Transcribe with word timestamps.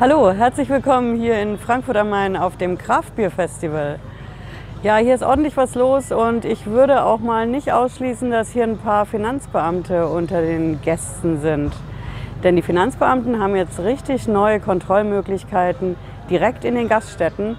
Hallo, 0.00 0.30
herzlich 0.30 0.68
willkommen 0.68 1.16
hier 1.16 1.42
in 1.42 1.58
Frankfurt 1.58 1.96
am 1.96 2.10
Main 2.10 2.36
auf 2.36 2.56
dem 2.56 2.78
Kraftbierfestival. 2.78 3.98
Ja, 4.84 4.98
hier 4.98 5.12
ist 5.12 5.24
ordentlich 5.24 5.56
was 5.56 5.74
los 5.74 6.12
und 6.12 6.44
ich 6.44 6.66
würde 6.66 7.02
auch 7.02 7.18
mal 7.18 7.48
nicht 7.48 7.72
ausschließen, 7.72 8.30
dass 8.30 8.52
hier 8.52 8.62
ein 8.62 8.78
paar 8.78 9.06
Finanzbeamte 9.06 10.06
unter 10.06 10.40
den 10.40 10.80
Gästen 10.82 11.40
sind. 11.40 11.72
Denn 12.44 12.54
die 12.54 12.62
Finanzbeamten 12.62 13.40
haben 13.40 13.56
jetzt 13.56 13.80
richtig 13.80 14.28
neue 14.28 14.60
Kontrollmöglichkeiten 14.60 15.96
direkt 16.30 16.64
in 16.64 16.76
den 16.76 16.88
Gaststätten, 16.88 17.56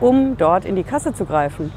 um 0.00 0.38
dort 0.38 0.64
in 0.64 0.76
die 0.76 0.84
Kasse 0.84 1.12
zu 1.12 1.26
greifen. 1.26 1.72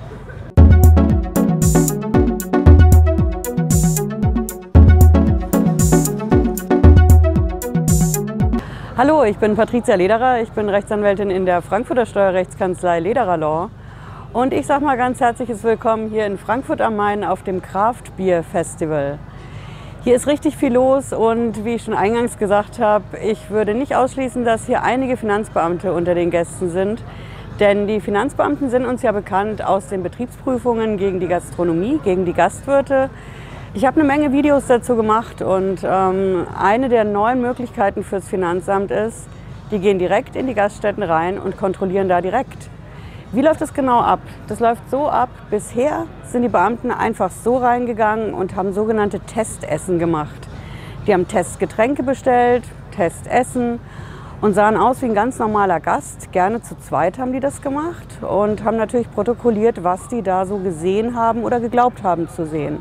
Hallo, 8.98 9.26
ich 9.26 9.36
bin 9.40 9.58
Patricia 9.58 9.96
Lederer. 9.96 10.42
Ich 10.42 10.52
bin 10.52 10.70
Rechtsanwältin 10.70 11.30
in 11.30 11.46
der 11.46 11.62
Frankfurter 11.62 12.06
Steuerrechtskanzlei 12.06 13.02
Lederer 13.02 13.36
Law. 13.36 13.70
Und 14.32 14.54
ich 14.54 14.66
sage 14.66 14.86
mal 14.86 14.96
ganz 14.96 15.20
herzliches 15.20 15.66
Willkommen 15.66 16.10
hier 16.10 16.26
in 16.26 16.38
Frankfurt 16.38 16.80
am 16.80 16.96
Main 16.96 17.26
auf 17.26 17.44
dem 17.44 17.62
Craft 17.62 18.16
Beer 18.16 18.42
Festival. 18.42 19.20
Hier 20.06 20.16
ist 20.16 20.28
richtig 20.28 20.56
viel 20.56 20.72
los 20.72 21.12
und 21.12 21.66
wie 21.66 21.76
ich 21.76 21.84
schon 21.84 21.94
eingangs 21.94 22.38
gesagt 22.38 22.80
habe, 22.80 23.04
ich 23.22 23.50
würde 23.50 23.74
nicht 23.74 23.98
ausschließen, 23.98 24.46
dass 24.46 24.66
hier 24.66 24.82
einige 24.82 25.18
Finanzbeamte 25.18 25.92
unter 25.92 26.16
den 26.16 26.32
Gästen 26.32 26.70
sind. 26.70 27.04
Denn 27.60 27.88
die 27.88 28.00
Finanzbeamten 28.00 28.70
sind 28.70 28.86
uns 28.86 29.02
ja 29.02 29.12
bekannt 29.12 29.62
aus 29.62 29.88
den 29.88 30.04
Betriebsprüfungen 30.04 30.96
gegen 30.96 31.20
die 31.20 31.28
Gastronomie, 31.28 32.00
gegen 32.02 32.24
die 32.24 32.32
Gastwirte. 32.34 33.10
Ich 33.76 33.86
habe 33.86 34.00
eine 34.00 34.08
Menge 34.08 34.32
Videos 34.32 34.68
dazu 34.68 34.96
gemacht 34.96 35.42
und 35.42 35.80
ähm, 35.84 36.48
eine 36.58 36.88
der 36.88 37.04
neuen 37.04 37.42
Möglichkeiten 37.42 38.06
fürs 38.06 38.26
Finanzamt 38.26 38.90
ist, 38.90 39.28
die 39.70 39.80
gehen 39.80 40.00
direkt 40.00 40.38
in 40.38 40.48
die 40.48 40.54
Gaststätten 40.54 41.04
rein 41.04 41.38
und 41.38 41.58
kontrollieren 41.58 42.08
da 42.08 42.22
direkt. 42.22 42.70
Wie 43.34 43.42
läuft 43.42 43.60
das 43.60 43.74
genau 43.74 44.00
ab? 44.00 44.22
Das 44.48 44.62
läuft 44.62 44.90
so 44.90 45.10
ab, 45.10 45.28
bisher 45.50 46.06
sind 46.24 46.44
die 46.44 46.48
Beamten 46.48 46.90
einfach 46.90 47.30
so 47.30 47.58
reingegangen 47.58 48.34
und 48.34 48.56
haben 48.56 48.72
sogenannte 48.72 49.20
Testessen 49.20 50.00
gemacht. 50.00 50.48
Die 51.06 51.14
haben 51.14 51.28
Testgetränke 51.28 52.02
bestellt, 52.02 52.64
Testessen 52.96 53.82
und 54.40 54.54
sahen 54.54 54.78
aus 54.78 55.02
wie 55.02 55.08
ein 55.08 55.16
ganz 55.16 55.38
normaler 55.38 55.82
Gast. 55.82 56.32
Gerne 56.32 56.62
zu 56.62 56.78
zweit 56.78 57.20
haben 57.20 57.34
die 57.34 57.42
das 57.42 57.62
gemacht 57.62 58.08
und 58.22 58.64
haben 58.64 58.78
natürlich 58.78 59.12
protokolliert, 59.12 59.84
was 59.84 60.08
die 60.08 60.22
da 60.22 60.46
so 60.46 60.60
gesehen 60.60 61.18
haben 61.18 61.44
oder 61.44 61.60
geglaubt 61.60 62.04
haben 62.04 62.30
zu 62.30 62.46
sehen. 62.46 62.80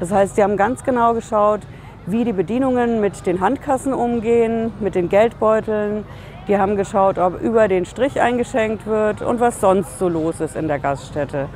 Das 0.00 0.10
heißt, 0.10 0.34
sie 0.34 0.42
haben 0.42 0.56
ganz 0.56 0.82
genau 0.82 1.12
geschaut, 1.12 1.60
wie 2.06 2.24
die 2.24 2.32
Bedienungen 2.32 3.00
mit 3.00 3.26
den 3.26 3.40
Handkassen 3.40 3.92
umgehen, 3.92 4.72
mit 4.80 4.94
den 4.94 5.10
Geldbeuteln. 5.10 6.04
Die 6.48 6.58
haben 6.58 6.76
geschaut, 6.76 7.18
ob 7.18 7.40
über 7.40 7.68
den 7.68 7.84
Strich 7.84 8.20
eingeschenkt 8.20 8.86
wird 8.86 9.20
und 9.20 9.40
was 9.40 9.60
sonst 9.60 9.98
so 9.98 10.08
los 10.08 10.40
ist 10.40 10.56
in 10.56 10.68
der 10.68 10.78
Gaststätte. 10.78 11.48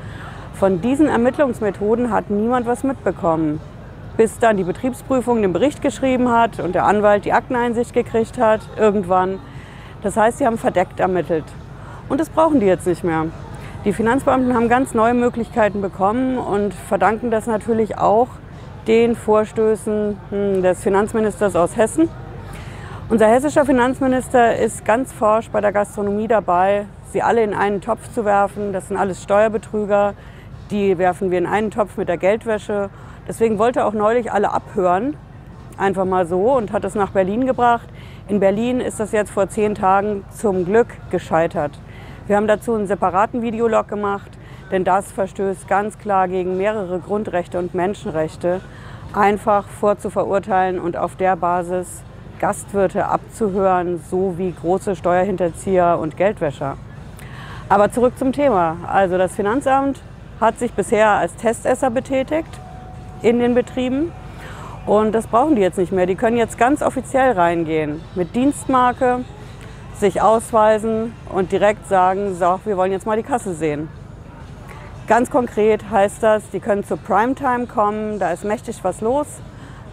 Von 0.52 0.82
diesen 0.82 1.08
Ermittlungsmethoden 1.08 2.12
hat 2.12 2.30
niemand 2.30 2.66
was 2.66 2.84
mitbekommen, 2.84 3.60
bis 4.16 4.38
dann 4.38 4.58
die 4.58 4.64
Betriebsprüfung 4.64 5.40
den 5.40 5.52
Bericht 5.54 5.80
geschrieben 5.80 6.30
hat 6.30 6.60
und 6.60 6.74
der 6.74 6.84
Anwalt 6.84 7.24
die 7.24 7.32
Akteneinsicht 7.32 7.94
gekriegt 7.94 8.38
hat, 8.38 8.60
irgendwann. 8.78 9.40
Das 10.02 10.16
heißt, 10.16 10.38
sie 10.38 10.46
haben 10.46 10.58
verdeckt 10.58 11.00
ermittelt. 11.00 11.44
Und 12.10 12.20
das 12.20 12.28
brauchen 12.28 12.60
die 12.60 12.66
jetzt 12.66 12.86
nicht 12.86 13.02
mehr. 13.02 13.26
Die 13.84 13.92
Finanzbeamten 13.92 14.54
haben 14.54 14.70
ganz 14.70 14.94
neue 14.94 15.12
Möglichkeiten 15.12 15.82
bekommen 15.82 16.38
und 16.38 16.72
verdanken 16.72 17.30
das 17.30 17.46
natürlich 17.46 17.98
auch 17.98 18.28
den 18.86 19.14
Vorstößen 19.14 20.18
hm, 20.30 20.62
des 20.62 20.82
Finanzministers 20.82 21.54
aus 21.54 21.76
Hessen. 21.76 22.08
Unser 23.10 23.26
hessischer 23.26 23.66
Finanzminister 23.66 24.56
ist 24.56 24.86
ganz 24.86 25.12
forsch 25.12 25.50
bei 25.50 25.60
der 25.60 25.70
Gastronomie 25.72 26.28
dabei, 26.28 26.86
sie 27.12 27.20
alle 27.20 27.42
in 27.42 27.52
einen 27.52 27.82
Topf 27.82 28.10
zu 28.14 28.24
werfen. 28.24 28.72
Das 28.72 28.88
sind 28.88 28.96
alles 28.96 29.22
Steuerbetrüger, 29.22 30.14
die 30.70 30.96
werfen 30.96 31.30
wir 31.30 31.36
in 31.36 31.46
einen 31.46 31.70
Topf 31.70 31.98
mit 31.98 32.08
der 32.08 32.16
Geldwäsche. 32.16 32.88
Deswegen 33.28 33.58
wollte 33.58 33.80
er 33.80 33.86
auch 33.86 33.92
neulich 33.92 34.32
alle 34.32 34.50
abhören, 34.50 35.14
einfach 35.76 36.06
mal 36.06 36.26
so, 36.26 36.56
und 36.56 36.72
hat 36.72 36.86
es 36.86 36.94
nach 36.94 37.10
Berlin 37.10 37.44
gebracht. 37.44 37.90
In 38.28 38.40
Berlin 38.40 38.80
ist 38.80 38.98
das 38.98 39.12
jetzt 39.12 39.30
vor 39.30 39.50
zehn 39.50 39.74
Tagen 39.74 40.24
zum 40.30 40.64
Glück 40.64 40.88
gescheitert. 41.10 41.78
Wir 42.26 42.36
haben 42.36 42.46
dazu 42.46 42.72
einen 42.74 42.86
separaten 42.86 43.42
Videolog 43.42 43.86
gemacht, 43.86 44.30
denn 44.70 44.82
das 44.82 45.12
verstößt 45.12 45.68
ganz 45.68 45.98
klar 45.98 46.26
gegen 46.26 46.56
mehrere 46.56 46.98
Grundrechte 46.98 47.58
und 47.58 47.74
Menschenrechte, 47.74 48.62
einfach 49.12 49.66
vorzuverurteilen 49.68 50.80
und 50.80 50.96
auf 50.96 51.16
der 51.16 51.36
Basis 51.36 52.02
Gastwirte 52.38 53.06
abzuhören, 53.06 54.02
so 54.10 54.38
wie 54.38 54.52
große 54.52 54.96
Steuerhinterzieher 54.96 55.98
und 56.00 56.16
Geldwäscher. 56.16 56.78
Aber 57.68 57.92
zurück 57.92 58.16
zum 58.18 58.32
Thema. 58.32 58.78
Also 58.86 59.18
das 59.18 59.34
Finanzamt 59.34 60.00
hat 60.40 60.58
sich 60.58 60.72
bisher 60.72 61.10
als 61.10 61.36
Testesser 61.36 61.90
betätigt 61.90 62.58
in 63.20 63.38
den 63.38 63.54
Betrieben. 63.54 64.12
Und 64.86 65.12
das 65.12 65.26
brauchen 65.26 65.56
die 65.56 65.62
jetzt 65.62 65.78
nicht 65.78 65.92
mehr. 65.92 66.06
Die 66.06 66.16
können 66.16 66.38
jetzt 66.38 66.56
ganz 66.56 66.80
offiziell 66.82 67.32
reingehen 67.32 68.00
mit 68.14 68.34
Dienstmarke, 68.34 69.20
sich 69.98 70.20
ausweisen 70.20 71.12
und 71.32 71.52
direkt 71.52 71.88
sagen, 71.88 72.34
so, 72.34 72.60
wir 72.64 72.76
wollen 72.76 72.92
jetzt 72.92 73.06
mal 73.06 73.16
die 73.16 73.22
Kasse 73.22 73.54
sehen. 73.54 73.88
Ganz 75.06 75.30
konkret 75.30 75.90
heißt 75.90 76.22
das, 76.22 76.48
die 76.50 76.60
können 76.60 76.84
zur 76.84 76.96
Primetime 76.96 77.66
kommen, 77.66 78.18
da 78.18 78.32
ist 78.32 78.44
mächtig 78.44 78.82
was 78.82 79.00
los, 79.00 79.26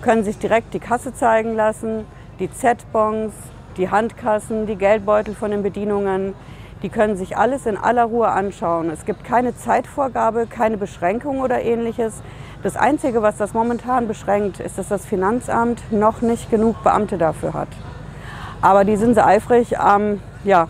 können 0.01 0.23
sich 0.23 0.37
direkt 0.37 0.73
die 0.73 0.79
Kasse 0.79 1.13
zeigen 1.13 1.55
lassen, 1.55 2.05
die 2.39 2.51
Z-Bons, 2.51 3.33
die 3.77 3.89
Handkassen, 3.89 4.65
die 4.65 4.75
Geldbeutel 4.75 5.35
von 5.35 5.51
den 5.51 5.63
Bedienungen. 5.63 6.33
Die 6.81 6.89
können 6.89 7.15
sich 7.15 7.37
alles 7.37 7.67
in 7.67 7.77
aller 7.77 8.05
Ruhe 8.05 8.27
anschauen. 8.27 8.89
Es 8.89 9.05
gibt 9.05 9.23
keine 9.23 9.55
Zeitvorgabe, 9.55 10.47
keine 10.47 10.77
Beschränkung 10.77 11.39
oder 11.41 11.61
ähnliches. 11.61 12.23
Das 12.63 12.75
Einzige, 12.75 13.21
was 13.21 13.37
das 13.37 13.53
momentan 13.53 14.07
beschränkt, 14.07 14.59
ist, 14.59 14.77
dass 14.77 14.87
das 14.87 15.05
Finanzamt 15.05 15.91
noch 15.91 16.21
nicht 16.21 16.49
genug 16.49 16.81
Beamte 16.83 17.17
dafür 17.17 17.53
hat. 17.53 17.69
Aber 18.61 18.85
die 18.85 18.95
sind 18.95 19.15
sehr 19.15 19.25
eifrig 19.25 19.79
am 19.79 20.19
ja, 20.43 20.67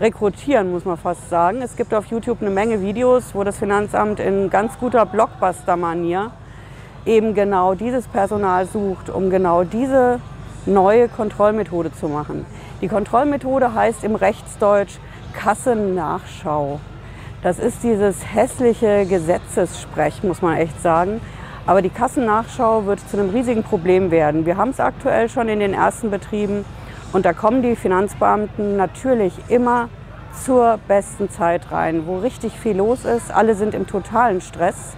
Rekrutieren, 0.00 0.70
muss 0.70 0.84
man 0.84 0.96
fast 0.96 1.28
sagen. 1.30 1.62
Es 1.62 1.76
gibt 1.76 1.94
auf 1.94 2.06
YouTube 2.06 2.40
eine 2.40 2.50
Menge 2.50 2.80
Videos, 2.80 3.34
wo 3.34 3.42
das 3.42 3.58
Finanzamt 3.58 4.20
in 4.20 4.50
ganz 4.50 4.78
guter 4.78 5.04
Blockbuster-Manier 5.04 6.30
eben 7.06 7.34
genau 7.34 7.74
dieses 7.74 8.06
Personal 8.06 8.66
sucht, 8.66 9.10
um 9.10 9.30
genau 9.30 9.64
diese 9.64 10.20
neue 10.66 11.08
Kontrollmethode 11.08 11.92
zu 11.92 12.08
machen. 12.08 12.44
Die 12.82 12.88
Kontrollmethode 12.88 13.74
heißt 13.74 14.04
im 14.04 14.14
Rechtsdeutsch 14.14 14.98
Kassennachschau. 15.32 16.80
Das 17.42 17.58
ist 17.58 17.82
dieses 17.82 18.16
hässliche 18.34 19.06
Gesetzessprech, 19.06 20.22
muss 20.22 20.42
man 20.42 20.56
echt 20.56 20.80
sagen. 20.82 21.20
Aber 21.66 21.82
die 21.82 21.90
Kassennachschau 21.90 22.86
wird 22.86 23.00
zu 23.08 23.18
einem 23.18 23.30
riesigen 23.30 23.62
Problem 23.62 24.10
werden. 24.10 24.44
Wir 24.46 24.56
haben 24.56 24.70
es 24.70 24.80
aktuell 24.80 25.28
schon 25.28 25.48
in 25.48 25.60
den 25.60 25.74
ersten 25.74 26.10
Betrieben. 26.10 26.64
Und 27.12 27.24
da 27.24 27.32
kommen 27.32 27.62
die 27.62 27.74
Finanzbeamten 27.74 28.76
natürlich 28.76 29.34
immer 29.48 29.88
zur 30.32 30.78
besten 30.86 31.28
Zeit 31.28 31.72
rein, 31.72 32.06
wo 32.06 32.18
richtig 32.18 32.52
viel 32.52 32.76
los 32.76 33.04
ist. 33.04 33.34
Alle 33.34 33.56
sind 33.56 33.74
im 33.74 33.86
totalen 33.86 34.40
Stress. 34.40 34.94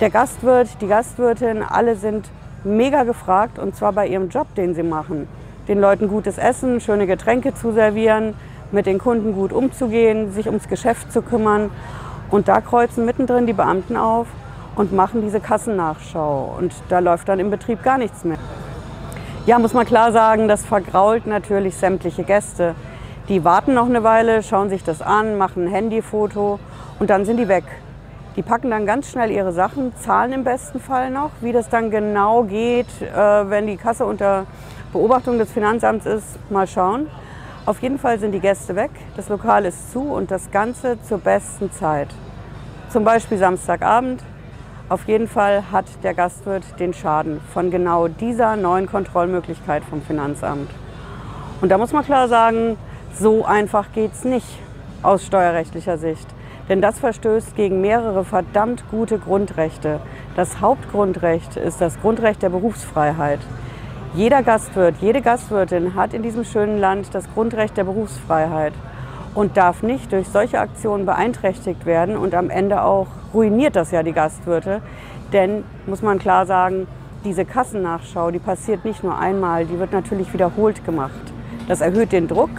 Der 0.00 0.10
Gastwirt, 0.10 0.68
die 0.80 0.88
Gastwirtin, 0.88 1.62
alle 1.62 1.94
sind 1.94 2.28
mega 2.64 3.04
gefragt 3.04 3.58
und 3.58 3.76
zwar 3.76 3.92
bei 3.92 4.08
ihrem 4.08 4.30
Job, 4.30 4.52
den 4.56 4.74
sie 4.74 4.82
machen. 4.82 5.28
Den 5.68 5.80
Leuten 5.80 6.08
gutes 6.08 6.38
Essen, 6.38 6.80
schöne 6.80 7.06
Getränke 7.06 7.54
zu 7.54 7.72
servieren, 7.72 8.34
mit 8.72 8.86
den 8.86 8.98
Kunden 8.98 9.32
gut 9.32 9.52
umzugehen, 9.52 10.32
sich 10.32 10.46
ums 10.46 10.68
Geschäft 10.68 11.12
zu 11.12 11.22
kümmern. 11.22 11.70
Und 12.30 12.48
da 12.48 12.60
kreuzen 12.60 13.04
mittendrin 13.04 13.46
die 13.46 13.52
Beamten 13.52 13.96
auf 13.96 14.26
und 14.74 14.92
machen 14.92 15.22
diese 15.22 15.40
Kassennachschau. 15.40 16.56
Und 16.58 16.72
da 16.88 16.98
läuft 16.98 17.28
dann 17.28 17.38
im 17.38 17.50
Betrieb 17.50 17.82
gar 17.82 17.96
nichts 17.96 18.24
mehr. 18.24 18.38
Ja, 19.48 19.58
muss 19.58 19.72
man 19.72 19.86
klar 19.86 20.12
sagen, 20.12 20.46
das 20.46 20.66
vergrault 20.66 21.26
natürlich 21.26 21.74
sämtliche 21.74 22.22
Gäste. 22.22 22.74
Die 23.30 23.44
warten 23.44 23.72
noch 23.72 23.86
eine 23.86 24.04
Weile, 24.04 24.42
schauen 24.42 24.68
sich 24.68 24.84
das 24.84 25.00
an, 25.00 25.38
machen 25.38 25.64
ein 25.64 25.70
Handyfoto 25.70 26.60
und 26.98 27.08
dann 27.08 27.24
sind 27.24 27.38
die 27.38 27.48
weg. 27.48 27.64
Die 28.36 28.42
packen 28.42 28.70
dann 28.70 28.84
ganz 28.84 29.10
schnell 29.10 29.30
ihre 29.30 29.54
Sachen, 29.54 29.96
zahlen 29.96 30.34
im 30.34 30.44
besten 30.44 30.80
Fall 30.80 31.10
noch. 31.10 31.30
Wie 31.40 31.52
das 31.52 31.70
dann 31.70 31.90
genau 31.90 32.42
geht, 32.42 32.88
äh, 33.00 33.48
wenn 33.48 33.66
die 33.66 33.78
Kasse 33.78 34.04
unter 34.04 34.44
Beobachtung 34.92 35.38
des 35.38 35.50
Finanzamts 35.50 36.04
ist, 36.04 36.26
mal 36.50 36.66
schauen. 36.66 37.06
Auf 37.64 37.80
jeden 37.80 37.98
Fall 37.98 38.18
sind 38.18 38.32
die 38.32 38.40
Gäste 38.40 38.76
weg, 38.76 38.90
das 39.16 39.30
Lokal 39.30 39.64
ist 39.64 39.92
zu 39.92 40.02
und 40.02 40.30
das 40.30 40.50
Ganze 40.50 41.00
zur 41.00 41.20
besten 41.20 41.72
Zeit. 41.72 42.08
Zum 42.90 43.02
Beispiel 43.02 43.38
Samstagabend, 43.38 44.22
auf 44.88 45.06
jeden 45.06 45.28
Fall 45.28 45.64
hat 45.70 45.84
der 46.02 46.14
Gastwirt 46.14 46.64
den 46.78 46.94
Schaden 46.94 47.40
von 47.52 47.70
genau 47.70 48.08
dieser 48.08 48.56
neuen 48.56 48.86
Kontrollmöglichkeit 48.86 49.84
vom 49.84 50.00
Finanzamt. 50.00 50.70
Und 51.60 51.68
da 51.70 51.76
muss 51.76 51.92
man 51.92 52.04
klar 52.04 52.28
sagen, 52.28 52.78
so 53.12 53.44
einfach 53.44 53.92
geht 53.92 54.12
es 54.12 54.24
nicht 54.24 54.46
aus 55.02 55.26
steuerrechtlicher 55.26 55.98
Sicht. 55.98 56.26
Denn 56.70 56.80
das 56.80 56.98
verstößt 56.98 57.54
gegen 57.54 57.80
mehrere 57.80 58.24
verdammt 58.24 58.84
gute 58.90 59.18
Grundrechte. 59.18 60.00
Das 60.36 60.60
Hauptgrundrecht 60.60 61.56
ist 61.56 61.80
das 61.80 62.00
Grundrecht 62.00 62.42
der 62.42 62.50
Berufsfreiheit. 62.50 63.40
Jeder 64.14 64.42
Gastwirt, 64.42 64.96
jede 65.00 65.20
Gastwirtin 65.20 65.94
hat 65.94 66.14
in 66.14 66.22
diesem 66.22 66.44
schönen 66.44 66.78
Land 66.78 67.14
das 67.14 67.24
Grundrecht 67.34 67.76
der 67.76 67.84
Berufsfreiheit 67.84 68.72
und 69.34 69.56
darf 69.56 69.82
nicht 69.82 70.12
durch 70.12 70.28
solche 70.28 70.60
Aktionen 70.60 71.06
beeinträchtigt 71.06 71.86
werden 71.86 72.16
und 72.16 72.34
am 72.34 72.50
Ende 72.50 72.82
auch 72.82 73.06
ruiniert 73.34 73.76
das 73.76 73.90
ja 73.90 74.02
die 74.02 74.12
Gastwirte. 74.12 74.80
Denn, 75.32 75.64
muss 75.86 76.02
man 76.02 76.18
klar 76.18 76.46
sagen, 76.46 76.86
diese 77.24 77.44
Kassennachschau, 77.44 78.30
die 78.30 78.38
passiert 78.38 78.84
nicht 78.84 79.04
nur 79.04 79.18
einmal, 79.18 79.66
die 79.66 79.78
wird 79.78 79.92
natürlich 79.92 80.32
wiederholt 80.32 80.84
gemacht. 80.84 81.12
Das 81.66 81.80
erhöht 81.80 82.12
den 82.12 82.28
Druck. 82.28 82.50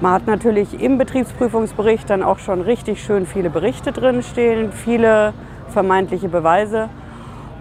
Man 0.00 0.12
hat 0.12 0.26
natürlich 0.26 0.80
im 0.82 0.98
Betriebsprüfungsbericht 0.98 2.10
dann 2.10 2.22
auch 2.22 2.38
schon 2.38 2.60
richtig 2.60 3.02
schön 3.02 3.26
viele 3.26 3.48
Berichte 3.48 3.92
drin 3.92 4.22
stehen, 4.22 4.72
viele 4.72 5.32
vermeintliche 5.68 6.28
Beweise. 6.28 6.88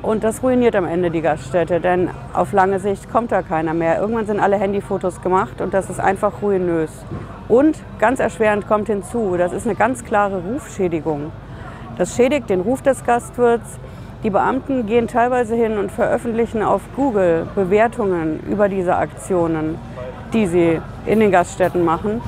Und 0.03 0.25
das 0.25 0.43
ruiniert 0.43 0.75
am 0.75 0.83
Ende 0.85 1.09
die 1.09 1.21
Gaststätte, 1.21 1.79
denn 1.79 2.09
auf 2.33 2.51
lange 2.51 2.79
Sicht 2.79 3.09
kommt 3.09 3.31
da 3.31 3.41
keiner 3.41 3.73
mehr. 3.73 4.01
Irgendwann 4.01 4.25
sind 4.25 4.41
alle 4.41 4.57
Handyfotos 4.57 5.21
gemacht 5.21 5.61
und 5.61 5.73
das 5.73 5.89
ist 5.89 6.01
einfach 6.01 6.41
ruinös. 6.41 6.91
Und 7.47 7.77
ganz 7.99 8.19
erschwerend 8.19 8.67
kommt 8.67 8.87
hinzu, 8.87 9.37
das 9.37 9.53
ist 9.53 9.65
eine 9.65 9.75
ganz 9.75 10.03
klare 10.03 10.41
Rufschädigung. 10.41 11.31
Das 11.97 12.17
schädigt 12.17 12.49
den 12.49 12.59
Ruf 12.59 12.81
des 12.81 13.05
Gastwirts. 13.05 13.79
Die 14.23 14.29
Beamten 14.29 14.85
gehen 14.87 15.07
teilweise 15.07 15.55
hin 15.55 15.77
und 15.77 15.89
veröffentlichen 15.89 16.63
auf 16.63 16.81
Google 16.97 17.47
Bewertungen 17.55 18.41
über 18.49 18.67
diese 18.67 18.97
Aktionen, 18.97 19.77
die 20.33 20.47
sie 20.47 20.81
in 21.05 21.21
den 21.21 21.31
Gaststätten 21.31 21.85
machen. 21.85 22.21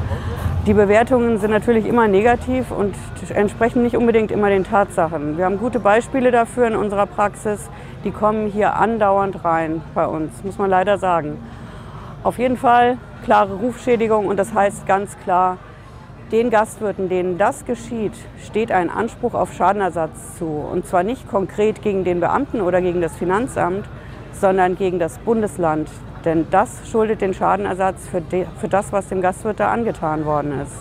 Die 0.66 0.74
Bewertungen 0.74 1.38
sind 1.38 1.52
natürlich 1.52 1.86
immer 1.86 2.08
negativ 2.08 2.72
und 2.72 2.96
entsprechen 3.30 3.84
nicht 3.84 3.96
unbedingt 3.96 4.32
immer 4.32 4.50
den 4.50 4.64
Tatsachen. 4.64 5.38
Wir 5.38 5.46
haben 5.46 5.60
gute 5.60 5.80
Beispiele 5.80 6.32
dafür 6.32 6.66
in 6.66 6.76
unserer 6.76 7.06
Praxis. 7.06 7.70
Die 8.04 8.10
kommen 8.10 8.48
hier 8.48 8.74
andauernd 8.74 9.46
rein 9.46 9.84
bei 9.94 10.08
uns, 10.08 10.44
muss 10.44 10.58
man 10.58 10.72
leider 10.72 10.98
sagen. 10.98 11.38
Auf 12.24 12.40
jeden 12.40 12.58
Fall 12.58 12.98
klare 13.24 13.54
Rufschädigung 13.54 14.26
und 14.26 14.38
das 14.38 14.56
heißt 14.56 14.88
ganz 14.88 15.16
klar, 15.20 15.60
den 16.32 16.50
Gastwirten, 16.50 17.10
denen 17.10 17.38
das 17.38 17.66
geschieht, 17.66 18.14
steht 18.44 18.72
ein 18.72 18.90
Anspruch 18.90 19.36
auf 19.36 19.54
Schadenersatz 19.54 20.40
zu. 20.40 20.48
Und 20.48 20.88
zwar 20.88 21.04
nicht 21.04 21.30
konkret 21.30 21.84
gegen 21.84 22.04
den 22.04 22.20
Beamten 22.20 22.62
oder 22.62 22.82
gegen 22.82 23.02
das 23.02 23.16
Finanzamt, 23.16 23.86
sondern 24.32 24.76
gegen 24.76 24.98
das 24.98 25.20
Bundesland, 25.20 25.92
denn 26.26 26.48
das 26.50 26.90
schuldet 26.90 27.22
den 27.22 27.34
Schadenersatz 27.34 28.08
für, 28.08 28.22
de, 28.22 28.46
für 28.60 28.68
das, 28.68 28.92
was 28.92 29.08
dem 29.08 29.22
Gastwirt 29.22 29.60
da 29.60 29.72
angetan 29.72 30.26
worden 30.26 30.60
ist. 30.62 30.76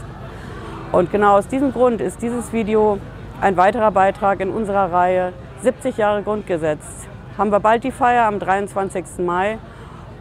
Und 0.92 1.10
genau 1.10 1.36
aus 1.36 1.48
diesem 1.48 1.72
Grund 1.72 2.00
ist 2.00 2.22
dieses 2.22 2.52
Video 2.52 2.98
ein 3.40 3.56
weiterer 3.56 3.90
Beitrag 3.90 4.40
in 4.40 4.50
unserer 4.50 4.92
Reihe 4.92 5.32
70 5.62 5.96
Jahre 5.96 6.22
Grundgesetz. 6.22 6.84
Haben 7.36 7.50
wir 7.50 7.60
bald 7.60 7.84
die 7.84 7.90
Feier 7.90 8.26
am 8.26 8.38
23. 8.38 9.04
Mai 9.18 9.58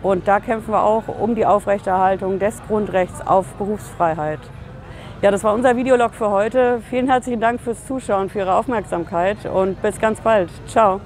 und 0.01 0.27
da 0.27 0.39
kämpfen 0.39 0.73
wir 0.73 0.83
auch 0.83 1.07
um 1.07 1.35
die 1.35 1.45
Aufrechterhaltung 1.45 2.39
des 2.39 2.61
Grundrechts 2.67 3.25
auf 3.25 3.45
Berufsfreiheit. 3.53 4.39
Ja, 5.21 5.31
das 5.31 5.43
war 5.43 5.53
unser 5.53 5.77
Videolog 5.77 6.13
für 6.13 6.31
heute. 6.31 6.81
Vielen 6.89 7.07
herzlichen 7.07 7.39
Dank 7.39 7.61
fürs 7.61 7.85
Zuschauen, 7.87 8.29
für 8.29 8.39
Ihre 8.39 8.55
Aufmerksamkeit 8.55 9.45
und 9.45 9.81
bis 9.81 9.99
ganz 9.99 10.19
bald. 10.19 10.49
Ciao. 10.67 10.99